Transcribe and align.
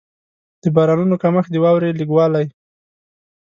د 0.61 0.63
بارانونو 0.75 1.15
کمښت، 1.23 1.49
د 1.51 1.55
واورې 1.63 1.97
لږ 1.99 2.09
والی. 2.13 2.45